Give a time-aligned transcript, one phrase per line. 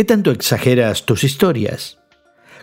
[0.00, 1.98] ¿Qué tanto exageras tus historias?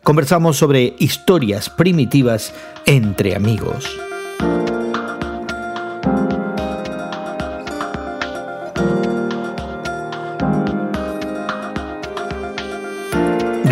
[0.02, 2.52] Conversamos sobre historias primitivas
[2.88, 4.07] entre amigos.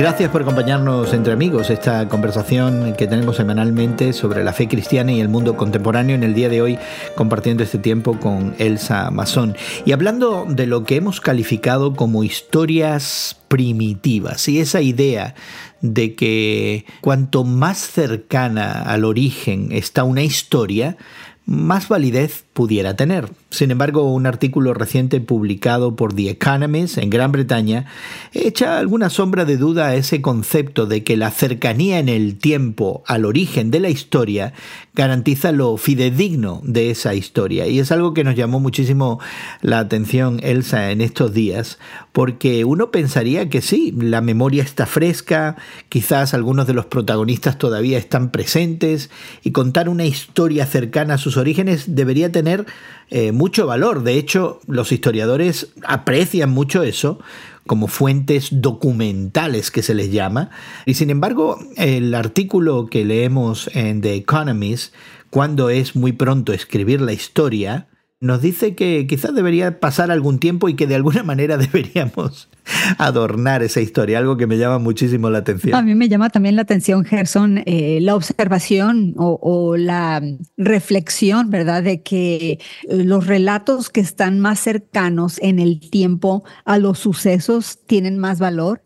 [0.06, 5.20] Gracias por acompañarnos entre amigos, esta conversación que tenemos semanalmente sobre la fe cristiana y
[5.20, 6.78] el mundo contemporáneo en el día de hoy,
[7.16, 9.58] compartiendo este tiempo con Elsa Masón.
[9.84, 15.34] Y hablando de lo que hemos calificado como historias primitivas y esa idea
[15.82, 20.98] de que cuanto más cercana al origen está una historia,
[21.46, 23.30] más validez pudiera tener.
[23.52, 27.86] Sin embargo, un artículo reciente publicado por The Economist en Gran Bretaña
[28.34, 33.04] echa alguna sombra de duda a ese concepto de que la cercanía en el tiempo
[33.06, 34.54] al origen de la historia
[34.96, 37.68] garantiza lo fidedigno de esa historia.
[37.68, 39.20] Y es algo que nos llamó muchísimo
[39.62, 41.78] la atención, Elsa, en estos días,
[42.14, 45.58] porque uno pensaría que sí, la memoria está fresca,
[45.90, 49.10] quizás algunos de los protagonistas todavía están presentes,
[49.44, 52.66] y contar una historia cercana a sus orígenes debería tener tener
[53.10, 54.04] eh, mucho valor.
[54.04, 57.20] De hecho, los historiadores aprecian mucho eso
[57.66, 60.52] como fuentes documentales que se les llama.
[60.86, 64.94] Y sin embargo, el artículo que leemos en The Economist,
[65.32, 67.88] cuando es muy pronto escribir la historia,
[68.26, 72.50] nos dice que quizás debería pasar algún tiempo y que de alguna manera deberíamos
[72.98, 75.76] adornar esa historia, algo que me llama muchísimo la atención.
[75.76, 80.22] A mí me llama también la atención, Gerson, eh, la observación o, o, la
[80.58, 82.60] reflexión, ¿verdad?, de que
[82.90, 88.82] los relatos que están más cercanos en el tiempo a los sucesos tienen más valor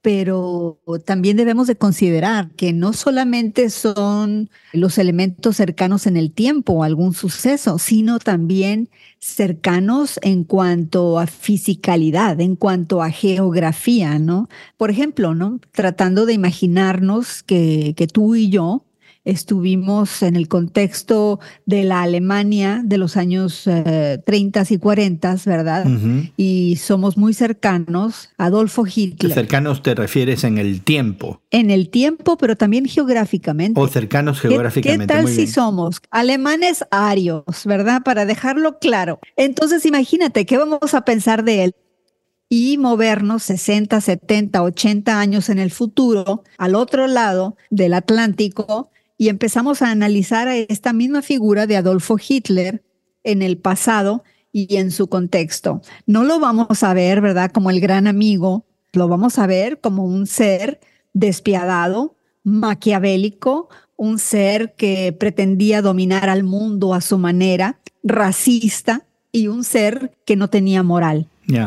[0.00, 6.84] pero también debemos de considerar que no solamente son los elementos cercanos en el tiempo,
[6.84, 14.48] algún suceso, sino también cercanos en cuanto a fisicalidad, en cuanto a geografía, ¿no?
[14.76, 15.60] Por ejemplo, ¿no?
[15.72, 18.84] Tratando de imaginarnos que, que tú y yo
[19.28, 25.86] estuvimos en el contexto de la Alemania de los años 30 eh, y 40, ¿verdad?
[26.36, 28.30] Y somos muy cercanos.
[28.38, 29.32] Adolfo Hitler.
[29.32, 31.42] Cercanos te refieres en el tiempo.
[31.50, 33.78] En el tiempo, pero también geográficamente.
[33.78, 35.06] O cercanos geográficamente.
[35.06, 38.02] ¿Qué, tal si somos alemanes arios, verdad?
[38.02, 39.20] Para dejarlo claro.
[39.36, 41.74] Entonces, imagínate, ¿qué vamos a pensar de él?
[42.50, 49.28] y movernos 60, 70, 80 años en el futuro, al otro lado del Atlántico, y
[49.28, 52.84] empezamos a analizar a esta misma figura de Adolfo Hitler
[53.24, 55.82] en el pasado y en su contexto.
[56.06, 57.50] No lo vamos a ver, ¿verdad?
[57.50, 60.80] Como el gran amigo, lo vamos a ver como un ser
[61.12, 69.64] despiadado, maquiavélico, un ser que pretendía dominar al mundo a su manera, racista y un
[69.64, 71.26] ser que no tenía moral.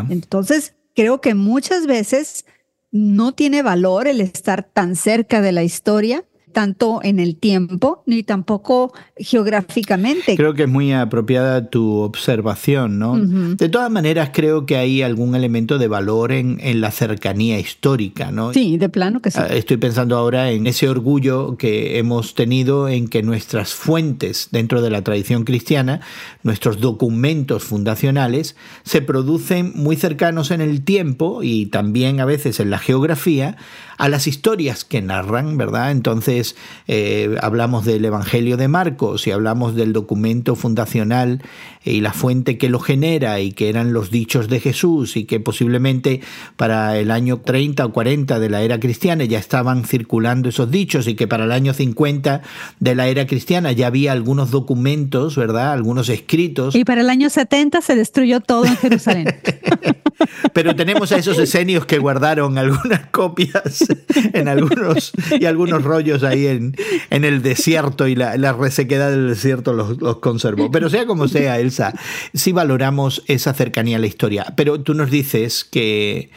[0.10, 2.46] Entonces, creo que muchas veces
[2.92, 8.24] no tiene valor el estar tan cerca de la historia tanto en el tiempo ni
[8.24, 10.36] tampoco geográficamente.
[10.36, 13.18] Creo que es muy apropiada tu observación, ¿no?
[13.18, 18.32] De todas maneras, creo que hay algún elemento de valor en, en, la cercanía histórica,
[18.32, 18.54] ¿no?
[18.54, 19.40] Sí, de plano que sí.
[19.42, 24.82] Ah, estoy pensando ahora en ese orgullo que hemos tenido en que nuestras fuentes dentro
[24.82, 26.02] de la tradición cristiana,
[26.44, 32.70] nuestros documentos fundacionales, se producen muy cercanos en el tiempo y también a veces en
[32.70, 33.58] la geografía
[34.02, 35.92] a las historias que narran, ¿verdad?
[35.92, 36.56] Entonces
[36.88, 41.44] eh, hablamos del Evangelio de Marcos y hablamos del documento fundacional
[41.84, 45.40] y la fuente que lo genera y que eran los dichos de Jesús y que
[45.40, 46.22] posiblemente
[46.56, 51.08] para el año 30 o 40 de la era cristiana ya estaban circulando esos dichos
[51.08, 52.42] y que para el año 50
[52.80, 55.74] de la era cristiana ya había algunos documentos, ¿verdad?
[55.74, 56.74] Algunos escritos.
[56.74, 59.28] Y para el año 70 se destruyó todo en Jerusalén.
[60.54, 63.91] Pero tenemos a esos esenios que guardaron algunas copias
[64.34, 66.76] en algunos y algunos rollos ahí en,
[67.10, 70.72] en el desierto y la, resequedad del desierto los, los, conservó.
[70.72, 71.94] Pero sea como sea, Elsa,
[72.34, 74.54] sí valoramos esa cercanía a la historia.
[74.56, 76.30] Pero tú nos dices que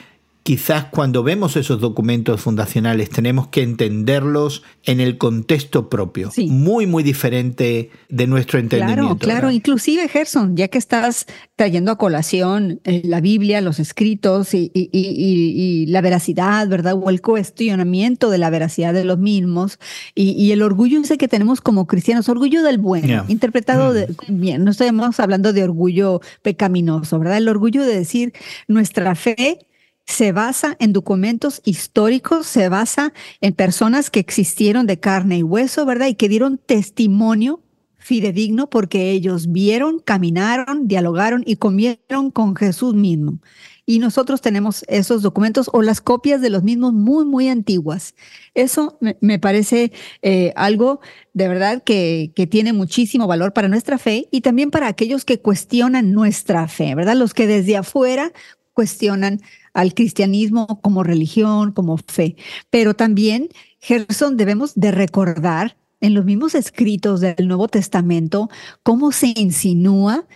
[0.44, 7.02] quizás cuando vemos esos documentos fundacionales tenemos que entenderlos en el contexto propio, muy, muy
[7.02, 9.16] diferente de nuestro entendimiento.
[9.16, 11.24] Claro, claro, inclusive Gerson, ya que estás
[11.56, 16.94] trayendo a colación eh, la Biblia, los escritos y, la veracidad, ¿verdad?
[16.94, 19.78] O el cuestionamiento de la veracidad de los mismos
[20.14, 24.40] y, el orgullo ese que tenemos como cristianos, orgullo del bueno, interpretado mm.
[24.40, 27.38] bien, no estamos hablando de orgullo pecaminoso, ¿verdad?
[27.38, 28.34] El orgullo de decir
[28.68, 29.58] nuestra fe
[30.06, 35.86] se basa en documentos históricos, se basa en personas que existieron de carne y hueso,
[35.86, 36.08] ¿verdad?
[36.08, 37.60] Y que dieron testimonio
[38.04, 43.38] fidedigno porque ellos vieron, caminaron, dialogaron y comieron con Jesús mismo.
[43.86, 48.14] y nosotros tenemos esos documentos o las copias de los mismos muy, muy antiguas.
[48.54, 49.92] Eso me, parece
[50.22, 51.00] eh, algo
[51.34, 55.38] de verdad que, que tiene muchísimo valor para nuestra fe y también para aquellos que
[55.38, 57.14] cuestionan nuestra fe, ¿verdad?
[57.16, 58.32] Los que desde afuera
[58.74, 59.40] cuestionan
[59.72, 62.36] al cristianismo como religión, como fe.
[62.70, 63.48] Pero también,
[63.80, 68.50] Gerson, debemos de recordar en los mismos escritos del Nuevo Testamento
[68.82, 70.26] cómo se insinúa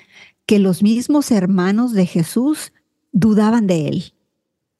[0.46, 2.72] que los mismos hermanos de Jesús
[3.12, 4.14] dudaban de él.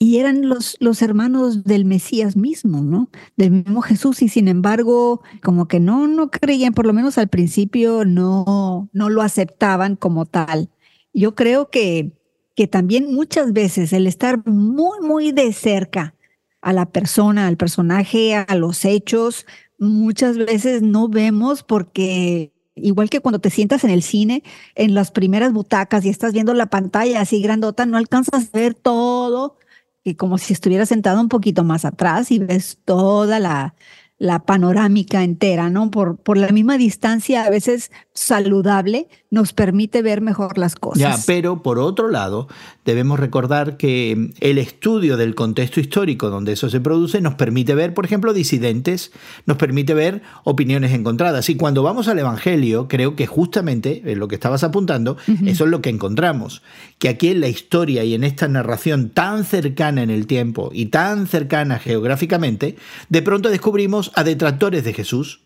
[0.00, 3.10] Y eran los, los hermanos del Mesías mismo, ¿no?
[3.36, 4.22] Del mismo Jesús.
[4.22, 9.10] Y sin embargo, como que no, no creían, por lo menos al principio, no, no
[9.10, 10.70] lo aceptaban como tal.
[11.12, 12.12] Yo creo que
[12.58, 16.16] que también muchas veces el estar muy, muy de cerca
[16.60, 19.46] a la persona, al personaje, a los hechos,
[19.78, 24.42] muchas veces no vemos porque igual que cuando te sientas en el cine,
[24.74, 28.74] en las primeras butacas y estás viendo la pantalla así grandota, no alcanzas a ver
[28.74, 29.56] todo,
[30.02, 33.76] y como si estuvieras sentado un poquito más atrás y ves toda la,
[34.18, 35.90] la panorámica entera, ¿no?
[35.90, 40.98] Por, por la misma distancia, a veces saludable, nos permite ver mejor las cosas.
[40.98, 42.48] Ya, pero por otro lado,
[42.84, 47.94] debemos recordar que el estudio del contexto histórico donde eso se produce nos permite ver,
[47.94, 49.12] por ejemplo, disidentes,
[49.46, 51.48] nos permite ver opiniones encontradas.
[51.48, 55.70] Y cuando vamos al Evangelio, creo que justamente, en lo que estabas apuntando, eso es
[55.70, 56.62] lo que encontramos.
[56.98, 60.86] Que aquí en la historia y en esta narración tan cercana en el tiempo y
[60.86, 62.76] tan cercana geográficamente,
[63.08, 65.40] de pronto descubrimos a detractores de Jesús,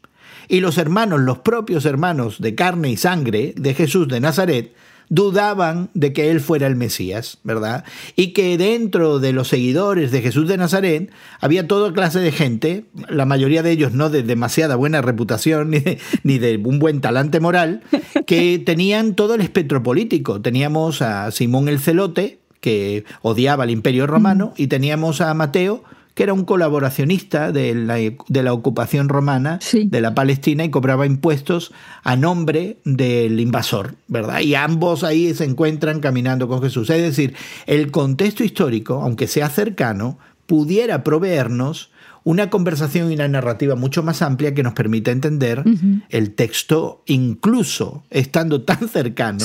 [0.48, 4.74] y los hermanos, los propios hermanos de carne y sangre de Jesús de Nazaret,
[5.08, 7.84] dudaban de que él fuera el Mesías, ¿verdad?
[8.16, 12.84] Y que dentro de los seguidores de Jesús de Nazaret había toda clase de gente,
[13.08, 17.02] la mayoría de ellos no de demasiada buena reputación ni de, ni de un buen
[17.02, 17.82] talante moral,
[18.26, 20.40] que tenían todo el espectro político.
[20.40, 26.22] Teníamos a Simón el Celote, que odiaba al imperio romano, y teníamos a Mateo, que
[26.22, 31.72] era un colaboracionista de la, de la ocupación romana de la Palestina y cobraba impuestos
[32.02, 34.40] a nombre del invasor, ¿verdad?
[34.40, 36.90] Y ambos ahí se encuentran caminando con Jesús.
[36.90, 37.34] Es decir,
[37.66, 41.91] el contexto histórico, aunque sea cercano, pudiera proveernos
[42.24, 45.64] una conversación y una narrativa mucho más amplia que nos permita entender
[46.08, 49.38] el texto, incluso estando tan cercano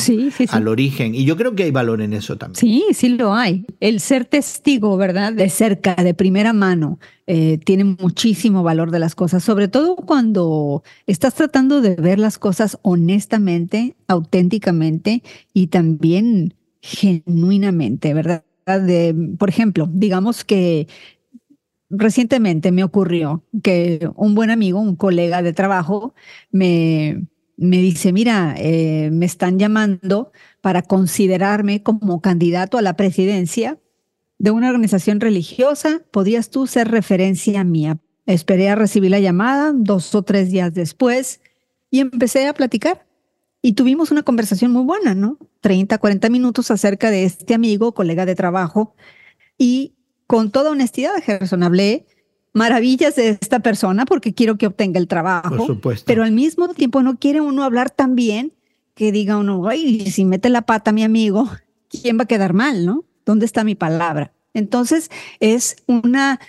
[0.50, 1.16] al origen.
[1.16, 2.60] Y yo creo que hay valor en eso también.
[2.60, 3.66] Sí, sí lo hay.
[3.80, 5.34] El ser testigo, ¿verdad?
[5.34, 10.84] De cerca, de primera mano, eh, tiene muchísimo valor de las cosas, sobre todo cuando
[11.08, 18.44] estás tratando de ver las cosas honestamente, auténticamente y también genuinamente, ¿verdad?
[18.66, 20.88] De, por ejemplo, digamos que
[21.90, 26.14] recientemente me ocurrió que un buen amigo, un colega de trabajo,
[26.52, 30.32] me, me dice, mira, eh, me están llamando
[30.62, 33.80] para considerarme como candidato a la presidencia
[34.38, 36.02] de una organización religiosa.
[36.12, 38.00] ¿Podrías tú ser referencia mía?
[38.26, 41.42] Esperé a recibir la llamada dos o tres días después
[41.90, 43.08] y empecé a platicar.
[43.62, 45.40] Y tuvimos una conversación muy buena, ¿no?
[45.62, 48.96] 30, 40 minutos acerca de este amigo, colega de trabajo.
[49.58, 49.97] Y
[50.28, 52.06] con toda honestidad, Gerson, hablé
[52.54, 55.56] maravillas de esta persona porque quiero que obtenga el trabajo.
[55.56, 56.06] Por supuesto.
[56.06, 58.54] Pero al mismo tiempo no quiere uno hablar tan bien
[58.94, 61.50] que diga uno, ay, si mete la pata mi amigo,
[61.90, 63.06] ¿quién va a quedar mal, no?
[63.26, 64.34] ¿Dónde está mi palabra?
[64.54, 66.40] Entonces es una,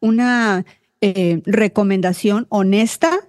[0.00, 0.64] una
[1.00, 3.27] eh, recomendación honesta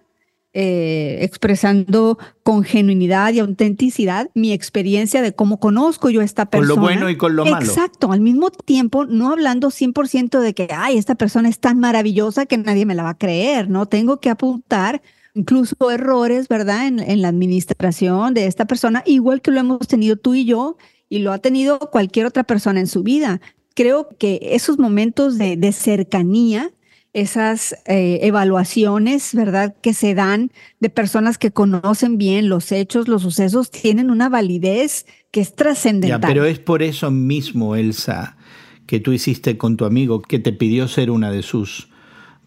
[0.53, 6.73] eh, expresando con genuinidad y autenticidad mi experiencia de cómo conozco yo a esta persona.
[6.73, 7.63] Con lo bueno y con lo malo.
[7.63, 12.47] Exacto, al mismo tiempo no hablando 100% de que, ay, esta persona es tan maravillosa
[12.47, 13.85] que nadie me la va a creer, ¿no?
[13.85, 15.03] Tengo que apuntar
[15.35, 16.87] incluso errores, ¿verdad?
[16.87, 20.77] En, en la administración de esta persona, igual que lo hemos tenido tú y yo
[21.09, 23.39] y lo ha tenido cualquier otra persona en su vida.
[23.75, 26.71] Creo que esos momentos de, de cercanía
[27.13, 33.23] esas eh, evaluaciones, ¿verdad?, que se dan de personas que conocen bien los hechos, los
[33.23, 36.21] sucesos, tienen una validez que es trascendental.
[36.21, 38.37] pero es por eso mismo, Elsa,
[38.85, 41.88] que tú hiciste con tu amigo, que te pidió ser una de sus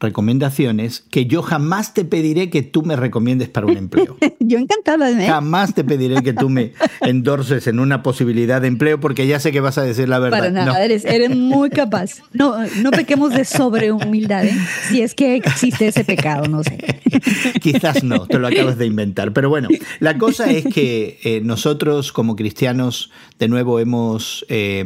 [0.03, 4.17] recomendaciones que yo jamás te pediré que tú me recomiendes para un empleo.
[4.41, 9.01] yo encantada de Jamás te pediré que tú me endorses en una posibilidad de empleo
[9.01, 10.39] porque ya sé que vas a decir la verdad.
[10.39, 12.23] Para nada, eres, eres, muy capaz.
[12.33, 14.57] No, no pequemos de sobrehumildad, ¿eh?
[14.89, 16.79] si es que existe ese pecado, no sé.
[17.61, 19.33] Quizás no, te lo acabas de inventar.
[19.33, 19.69] Pero bueno,
[20.01, 24.85] la cosa es que eh, nosotros como cristianos de nuevo hemos eh,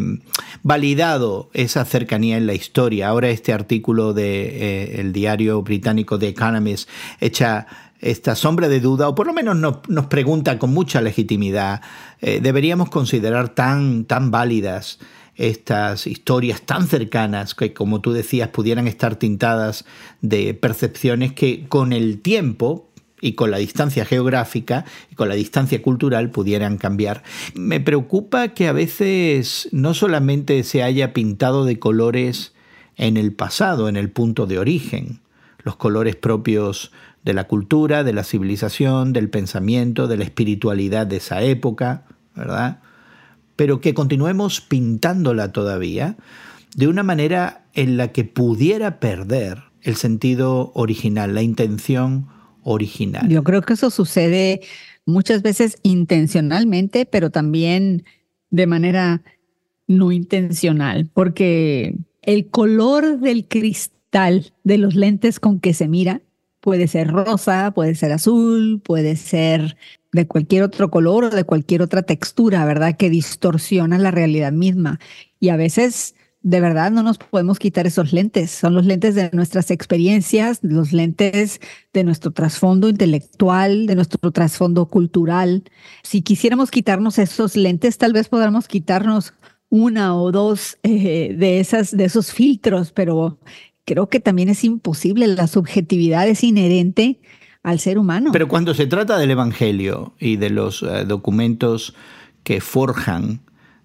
[0.62, 3.08] validado esa cercanía en la historia.
[3.08, 6.88] Ahora este artículo de el diario británico The Economist
[7.20, 7.66] echa
[8.00, 11.80] esta sombra de duda, o por lo menos nos, pregunta con mucha legitimidad,
[12.20, 14.98] eh, ¿deberíamos considerar tan, tan válidas
[15.34, 19.84] estas historias tan cercanas que, como tú decías, pudieran estar tintadas
[20.20, 25.82] de percepciones que con el tiempo y con la distancia geográfica y con la distancia
[25.82, 27.22] cultural pudieran cambiar.
[27.54, 32.52] Me preocupa que a veces no solamente se haya pintado de colores
[32.96, 35.20] en el pasado, en el punto de origen,
[35.62, 36.92] los colores propios
[37.24, 42.80] de la cultura, de la civilización, del pensamiento, de la espiritualidad de esa época, ¿verdad?
[43.56, 46.16] Pero que continuemos pintándola todavía
[46.76, 52.28] de una manera en la que pudiera perder el sentido original, la intención
[52.62, 53.28] original.
[53.28, 54.60] Yo creo que eso sucede
[55.04, 58.04] muchas veces intencionalmente, pero también
[58.50, 59.22] de manera
[59.86, 61.96] no intencional, porque
[62.26, 66.20] el color del cristal de los lentes con que se mira
[66.60, 69.76] puede ser rosa, puede ser azul, puede ser
[70.12, 72.96] de cualquier otro color o de cualquier otra textura, ¿verdad?
[72.96, 74.98] Que distorsiona la realidad misma.
[75.38, 78.50] Y a veces de verdad no nos podemos quitar esos lentes.
[78.50, 81.60] Son los lentes de nuestras experiencias, los lentes
[81.92, 85.64] de nuestro trasfondo intelectual, de nuestro trasfondo cultural.
[86.02, 89.34] Si quisiéramos quitarnos esos lentes, tal vez podamos quitarnos
[89.68, 93.38] una o dos eh, de, esas, de esos filtros, pero
[93.84, 95.26] creo que también es imposible.
[95.26, 97.20] La subjetividad es inherente
[97.62, 98.30] al ser humano.
[98.32, 101.94] Pero cuando se trata del Evangelio y de los eh, documentos
[102.42, 103.40] que forjan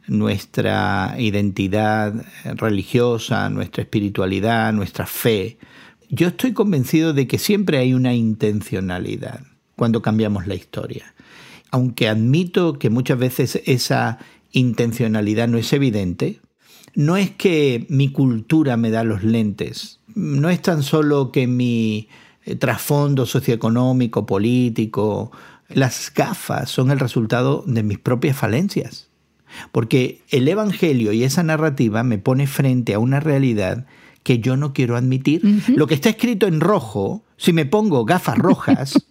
[0.08, 5.58] nuestra identidad religiosa, nuestra espiritualidad, nuestra fe.
[6.10, 9.42] Yo estoy convencido de que siempre hay una intencionalidad
[9.76, 11.14] cuando cambiamos la historia.
[11.72, 14.20] Aunque admito que muchas veces esa
[14.52, 16.42] intencionalidad no es evidente,
[16.94, 22.10] no es que mi cultura me da los lentes, no es tan solo que mi
[22.46, 25.32] eh, trasfondo socioeconómico, político,
[25.70, 29.10] las gafas son el resultado de mis propias falencias.
[29.72, 33.86] Porque el Evangelio y esa narrativa me pone frente a una realidad
[34.24, 35.42] que yo no quiero admitir.
[35.68, 39.06] Lo que está escrito en rojo, si me pongo gafas rojas,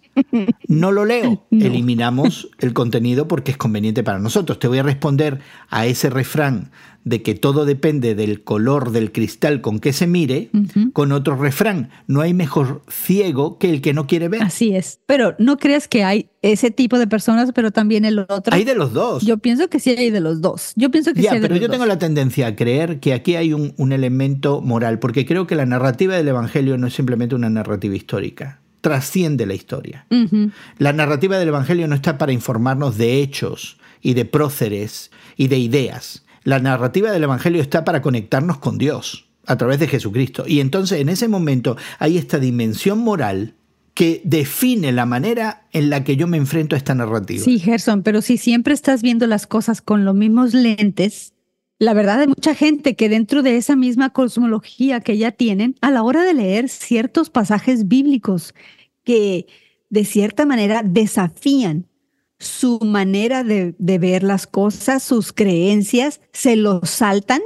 [0.67, 1.45] no lo leo.
[1.51, 4.59] Eliminamos el contenido porque es conveniente para nosotros.
[4.59, 5.39] Te voy a responder
[5.69, 6.71] a ese refrán
[7.03, 10.51] de que todo depende del color del cristal con que se mire,
[10.93, 14.43] con otro refrán, no hay mejor ciego que el que no quiere ver.
[14.43, 18.53] Así es, pero no crees que hay ese tipo de personas, pero también el otro.
[18.53, 19.23] Hay de los dos.
[19.23, 20.73] Yo pienso que sí hay de los dos.
[20.75, 23.53] Yo pienso que sí hay pero yo tengo la tendencia a creer que aquí hay
[23.53, 27.49] un, un elemento moral, porque creo que la narrativa del Evangelio no es simplemente una
[27.49, 30.05] narrativa histórica trasciende la historia.
[30.77, 35.59] La narrativa del Evangelio no está para informarnos de hechos y de próceres y de
[35.59, 36.25] ideas.
[36.43, 40.43] La narrativa del Evangelio está para conectarnos con Dios a través de Jesucristo.
[40.47, 43.55] Y entonces en ese momento hay esta dimensión moral
[43.93, 47.43] que define la manera en la que yo me enfrento a esta narrativa.
[47.43, 51.33] Sí, Gerson, pero si siempre estás viendo las cosas con los mismos lentes,
[51.81, 55.89] la verdad hay mucha gente que dentro de esa misma cosmología que ya tienen, a
[55.89, 58.53] la hora de leer ciertos pasajes bíblicos
[59.03, 59.47] que
[59.89, 61.87] de cierta manera desafían
[62.37, 67.41] su manera de, ver las cosas, sus creencias, se los saltan,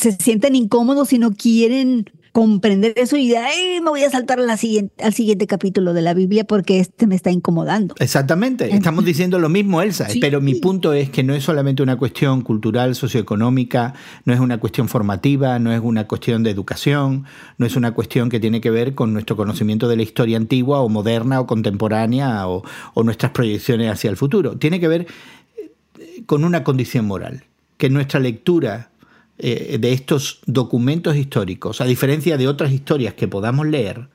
[0.00, 2.04] se sienten incómodos y no quieren
[2.38, 3.34] comprender eso y
[3.82, 7.16] me voy a saltar la siguiente, al siguiente capítulo de la Biblia porque este me
[7.16, 7.96] está incomodando.
[7.98, 11.96] Exactamente, estamos diciendo lo mismo, Elsa, pero mi punto es que no es solamente una
[11.96, 17.24] cuestión cultural, socioeconómica, no es una cuestión formativa, no es una cuestión de educación,
[17.56, 20.78] no es una cuestión que tiene que ver con nuestro conocimiento de la historia antigua
[20.78, 22.62] o moderna o contemporánea o,
[22.94, 24.56] o nuestras proyecciones hacia el futuro.
[24.58, 25.08] Tiene que ver
[25.56, 27.42] eh, con una condición moral,
[27.78, 28.90] que nuestra lectura
[29.38, 34.08] eh, de estos documentos históricos, a diferencia de otras historias que podamos leer,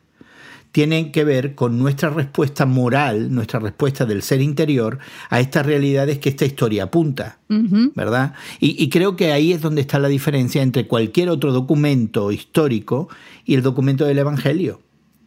[0.74, 4.98] tienen que ver con nuestra respuesta moral, nuestra respuesta del ser interior
[5.30, 8.34] a estas realidades que esta historia apunta, ¿verdad?
[8.60, 13.08] Y, y, creo que ahí es donde está la diferencia entre cualquier otro documento histórico
[13.46, 14.82] y el documento del Evangelio,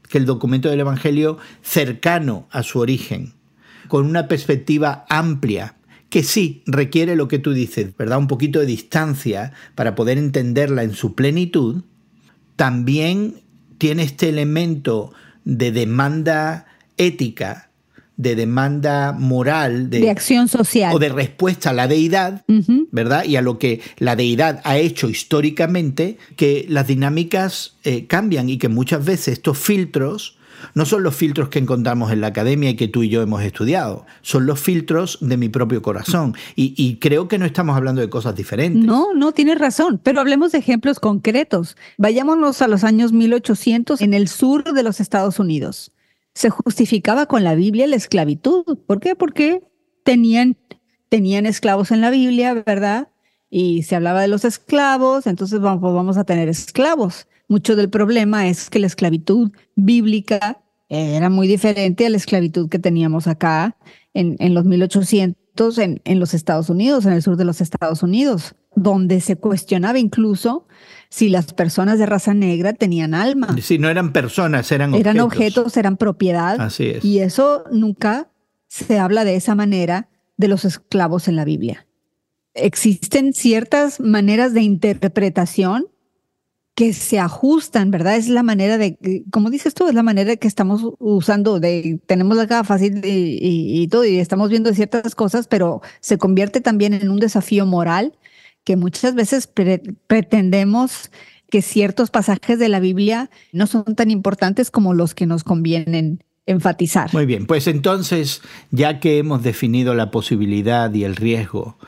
[0.08, 3.34] que el documento del Evangelio cercano a su origen,
[3.86, 5.76] con una perspectiva amplia
[6.10, 8.18] que sí requiere lo que tú dices, ¿verdad?
[8.18, 11.82] Un poquito de distancia para poder entenderla en su plenitud,
[12.56, 13.42] también
[13.78, 15.12] tiene este elemento
[15.44, 17.70] de demanda ética,
[18.16, 20.94] de demanda moral, de, acción social.
[20.94, 22.44] O de respuesta a la deidad,
[22.90, 23.25] ¿verdad?
[23.25, 28.56] Y a lo que la deidad ha hecho históricamente, que las dinámicas eh, cambian y
[28.56, 30.38] que muchas veces estos filtros
[30.75, 33.42] no son los filtros que encontramos en la academia y que tú y yo hemos
[33.42, 36.35] estudiado, son los filtros de mi propio corazón.
[36.54, 38.85] Y, creo que no estamos hablando de cosas diferentes.
[38.85, 41.76] No, no, tienes razón, pero hablemos de ejemplos concretos.
[41.99, 45.92] Vayámonos a los años 1800 en el sur de los Estados Unidos.
[46.35, 48.78] Se justificaba con la Biblia la esclavitud.
[48.87, 49.14] ¿Por qué?
[49.14, 49.62] Porque
[50.04, 50.56] tenían,
[51.08, 53.08] tenían esclavos en la Biblia, ¿verdad?
[53.50, 57.26] y se hablaba de los esclavos, entonces vamos, pues vamos a tener esclavos.
[57.48, 62.78] Mucho del problema es que la esclavitud bíblica era muy diferente a la esclavitud que
[62.78, 63.76] teníamos acá
[64.14, 65.46] en, en los 1800
[65.78, 69.98] en, en los Estados Unidos, en el sur de los Estados Unidos, donde se cuestionaba
[69.98, 70.66] incluso
[71.08, 73.56] si las personas de raza negra tenían alma.
[73.62, 75.00] Si no eran personas, eran objetos.
[75.00, 76.60] Eran objetos, eran propiedad.
[76.60, 77.04] Así es.
[77.04, 78.30] Y eso nunca
[78.68, 81.86] se habla de esa manera de los esclavos en la Biblia.
[82.54, 85.86] Existen ciertas maneras de interpretación
[86.76, 88.16] que se ajustan, ¿verdad?
[88.16, 88.99] Es la manera de,
[89.30, 93.88] como dices tú, es la manera que estamos usando, de tenemos la gafas y, y,
[93.88, 98.12] todo, y estamos viendo ciertas cosas, pero se convierte también en un desafío moral
[98.62, 99.49] que muchas veces
[100.06, 101.11] pretendemos
[101.49, 106.23] que ciertos pasajes de la Biblia no son tan importantes como los que nos convienen
[106.45, 107.11] enfatizar.
[107.14, 111.78] Muy bien, pues entonces, ya que hemos definido la posibilidad y el riesgo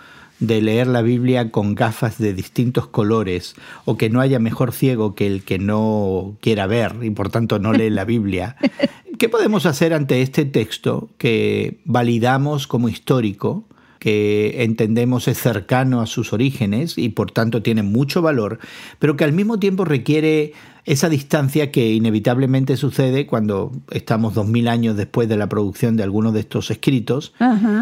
[0.40, 3.54] de leer la Biblia con gafas de distintos colores
[3.84, 7.58] o que no haya mejor ciego que el que no quiera ver y por tanto
[7.58, 8.56] no lee la Biblia.
[9.18, 13.64] ¿Qué podemos hacer ante este texto que validamos como histórico?
[13.98, 18.58] Que entendemos es cercano a sus orígenes y por tanto tiene mucho valor,
[18.98, 20.52] pero que al mismo tiempo requiere
[20.88, 26.02] esa distancia que inevitablemente sucede cuando estamos dos mil años después de la producción de
[26.02, 27.34] algunos de estos escritos,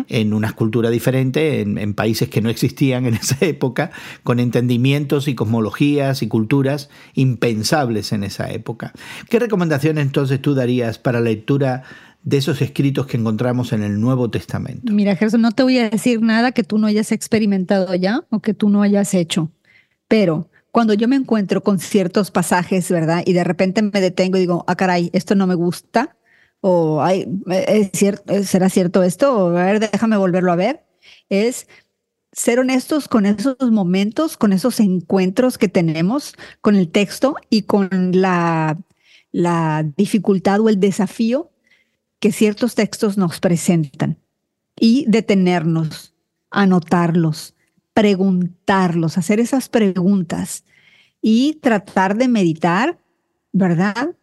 [0.08, 3.92] en una cultura diferente, en, en, países que no existían en esa época,
[4.24, 8.92] con entendimientos y cosmologías y culturas impensables en esa época.
[9.30, 11.84] ¿Qué recomendaciones entonces tú darías para la lectura
[12.26, 14.92] de esos escritos que encontramos en el Nuevo Testamento?
[14.92, 18.40] Mira, Jesús, no te voy a decir nada que tú no hayas experimentado ya o
[18.40, 19.52] que tú no hayas hecho,
[20.08, 23.22] pero cuando yo me encuentro con ciertos pasajes, ¿verdad?
[23.24, 26.16] Y de repente me detengo y digo, ah, caray, esto no me gusta,
[26.60, 29.32] o ay, ¿es cierto, ¿será cierto esto?
[29.32, 30.84] O a ver, déjame volverlo a ver.
[31.28, 31.68] Es
[32.32, 37.88] ser honestos con esos momentos, con esos encuentros que tenemos con el texto y con
[38.12, 38.76] la
[39.96, 41.52] dificultad o el desafío
[42.20, 44.18] que ciertos textos nos presentan
[44.78, 46.14] y detenernos,
[46.50, 47.54] anotarlos,
[47.94, 50.64] preguntarlos, hacer esas preguntas
[51.22, 52.98] y tratar de meditar,
[53.52, 54.14] ¿verdad?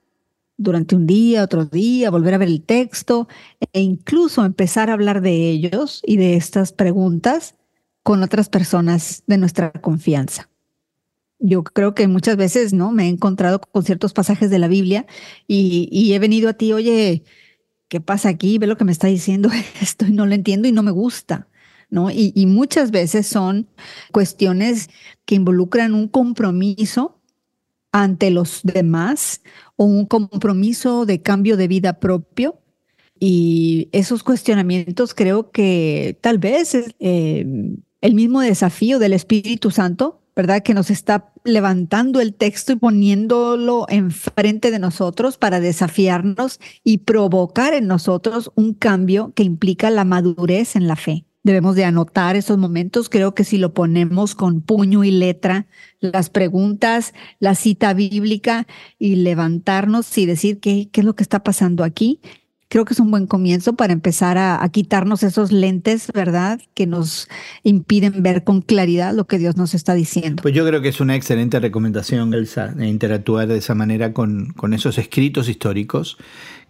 [0.57, 3.27] Durante un día, otro día, volver a ver el texto
[3.73, 7.55] e incluso empezar a hablar de ellos y de estas preguntas
[8.03, 10.49] con otras personas de nuestra confianza.
[11.39, 12.91] Yo creo que muchas veces, ¿no?
[12.91, 15.05] Me he encontrado con ciertos pasajes de la Biblia
[15.47, 17.23] y, y he venido a ti, oye,
[17.93, 18.57] ¿qué pasa aquí?
[18.57, 21.47] Ve lo que me está diciendo esto no lo entiendo y no me gusta.
[21.91, 22.09] ¿no?
[22.09, 23.67] Y, muchas veces son
[24.11, 24.89] cuestiones
[25.25, 27.21] que involucran un compromiso
[27.91, 29.41] ante los demás
[29.75, 32.59] o un compromiso de cambio de vida propio.
[33.19, 37.45] Y esos cuestionamientos creo que tal vez es eh,
[38.01, 40.63] el mismo desafío del Espíritu Santo, ¿verdad?
[40.63, 47.73] Que nos está levantando el texto y poniéndolo enfrente de nosotros para desafiarnos y provocar
[47.73, 52.57] en nosotros un cambio que implica la madurez en la fe debemos de anotar esos
[52.57, 53.09] momentos.
[53.09, 55.67] Creo que si lo ponemos con puño y letra,
[55.99, 58.65] las preguntas, la cita bíblica
[58.97, 62.21] y levantarnos y decir qué, qué es lo que está pasando aquí,
[62.73, 66.59] creo que es un buen comienzo para empezar a, quitarnos esos lentes, ¿verdad?
[66.73, 67.29] Que nos
[67.61, 70.41] impiden ver con claridad lo que Dios nos está diciendo.
[70.41, 74.97] Pues yo creo que es una excelente recomendación, Elsa, interactuar de esa manera con esos
[74.97, 76.17] escritos históricos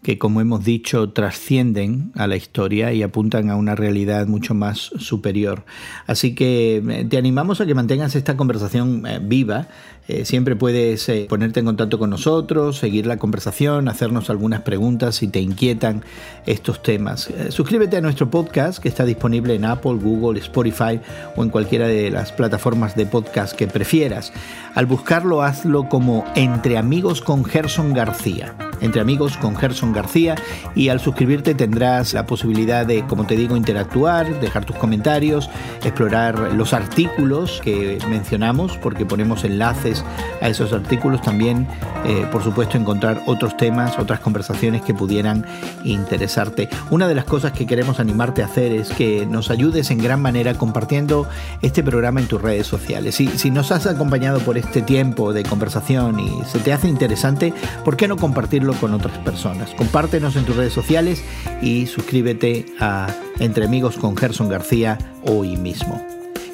[0.03, 4.77] que, como hemos dicho, trascienden a la historia y apuntan a una realidad mucho más
[4.77, 5.63] superior.
[6.05, 9.69] Así que eh, te animamos a que mantengas esta conversación eh, viva.
[10.09, 15.29] Eh, siempre puedes ponerte en contacto con nosotros, seguir la conversación, hacernos algunas preguntas si
[15.29, 16.03] te inquietan
[16.45, 17.29] estos temas.
[17.47, 20.99] suscríbete a nuestro podcast que está disponible en Apple, Google, Spotify
[21.37, 24.33] o en cualquiera de las plataformas de podcast que prefieras.
[24.75, 28.72] Al buscarlo, hazlo como Entre Amigos con Gerson García.
[28.83, 30.35] Entre Amigos con Gerson García
[30.75, 35.49] y al suscribirte tendrás la posibilidad de, como te digo, interactuar, dejar tus comentarios,
[35.83, 40.03] explorar los artículos que mencionamos, porque ponemos enlaces
[40.41, 41.65] a esos artículos, también,
[42.05, 45.45] eh, por supuesto, encontrar otros temas, otras conversaciones que pudieran
[45.85, 46.67] interesarte.
[46.89, 50.21] Una de las cosas que queremos animarte a hacer es que nos ayudes en gran
[50.21, 51.27] manera compartiendo
[51.61, 53.15] este programa en tus redes sociales.
[53.15, 57.53] Si, si nos has acompañado por este tiempo de conversación y se te hace interesante,
[57.85, 59.71] ¿por qué no compartirlo con otras personas?
[59.75, 61.23] Compártenos en tus redes sociales
[61.61, 63.07] y suscríbete a
[63.39, 66.05] Entre Amigos con Gerson García hoy mismo.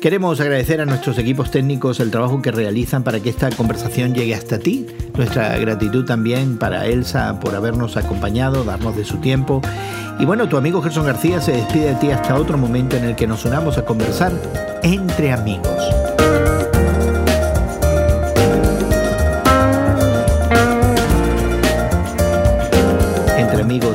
[0.01, 4.33] Queremos agradecer a nuestros equipos técnicos el trabajo que realizan para que esta conversación llegue
[4.33, 4.87] hasta ti.
[5.17, 9.61] Nuestra gratitud también para Elsa por habernos acompañado, darnos de su tiempo.
[10.17, 13.15] Y bueno, tu amigo Gerson García se despide de ti hasta otro momento en el
[13.17, 14.31] que nos unamos a conversar
[14.83, 15.83] entre amigos.